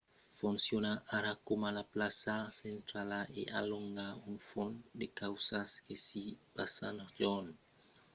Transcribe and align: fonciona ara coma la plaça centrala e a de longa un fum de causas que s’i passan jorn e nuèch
fonciona 0.39 0.91
ara 1.17 1.31
coma 1.45 1.69
la 1.77 1.83
plaça 1.93 2.35
centrala 2.61 3.19
e 3.39 3.41
a 3.57 3.59
de 3.63 3.67
longa 3.71 4.07
un 4.29 4.35
fum 4.47 4.71
de 4.99 5.07
causas 5.19 5.69
que 5.85 5.95
s’i 6.05 6.25
passan 6.55 6.97
jorn 7.17 7.47
e 7.51 7.51
nuèch 7.51 7.89